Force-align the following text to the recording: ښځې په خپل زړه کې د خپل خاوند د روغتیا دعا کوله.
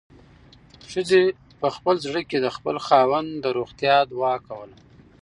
ښځې 0.91 1.23
په 1.59 1.67
خپل 1.75 1.95
زړه 2.05 2.21
کې 2.29 2.37
د 2.41 2.47
خپل 2.55 2.75
خاوند 2.85 3.29
د 3.43 3.45
روغتیا 3.57 3.97
دعا 4.11 4.35
کوله. 4.47 4.77